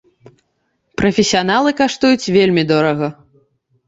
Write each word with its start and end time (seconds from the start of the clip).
Прафесіяналы 1.01 1.73
каштуюць 1.81 2.31
вельмі 2.37 2.63
дорага. 2.73 3.11